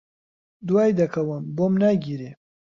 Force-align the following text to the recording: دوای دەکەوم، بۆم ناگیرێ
دوای 0.67 0.91
دەکەوم، 0.99 1.43
بۆم 1.55 1.73
ناگیرێ 1.83 2.31